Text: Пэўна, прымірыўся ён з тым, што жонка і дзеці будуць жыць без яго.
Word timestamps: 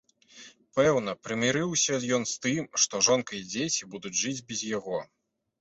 Пэўна, 0.77 1.13
прымірыўся 1.25 1.99
ён 2.19 2.25
з 2.31 2.39
тым, 2.45 2.63
што 2.85 3.03
жонка 3.09 3.31
і 3.41 3.45
дзеці 3.53 3.91
будуць 3.93 4.15
жыць 4.23 4.45
без 4.49 4.69
яго. 4.77 4.99